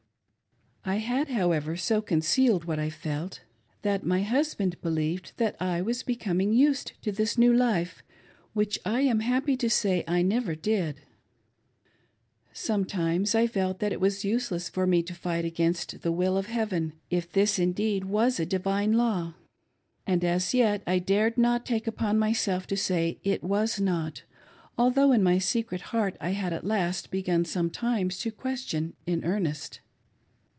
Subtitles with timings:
[0.83, 3.41] I had, however, so concealed what I felt
[3.83, 8.01] that my husband believed that I was becoming used to this new life,
[8.53, 11.01] which I am happy to say I never did.
[12.51, 16.01] Sometimes I felt that it was useless for me to fight against 484.
[16.01, 16.17] ARGUMKNTUM AD; HOMINEM.
[16.17, 19.35] the will of Heaven, if this indeed was a divine law,
[20.07, 24.23] and as yet I dared not take upon myself to say it was not,
[24.79, 29.81] although in my secxet heart I had at last begun sometimes to question in earnest.